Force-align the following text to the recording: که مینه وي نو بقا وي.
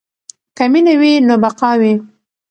که 0.57 0.63
مینه 0.71 0.93
وي 1.01 1.13
نو 1.27 1.35
بقا 1.43 1.71
وي. 1.81 1.93